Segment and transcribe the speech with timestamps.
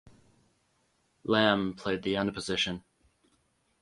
[1.25, 2.83] Lamme played the end position.